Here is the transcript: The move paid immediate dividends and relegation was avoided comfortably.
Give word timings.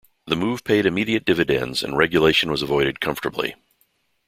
The 0.25 0.35
move 0.35 0.63
paid 0.63 0.87
immediate 0.87 1.25
dividends 1.25 1.83
and 1.83 1.95
relegation 1.95 2.49
was 2.49 2.63
avoided 2.63 2.99
comfortably. 3.01 3.53